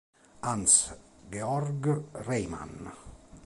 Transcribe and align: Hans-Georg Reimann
Hans-Georg 0.41 1.93
Reimann 2.25 2.89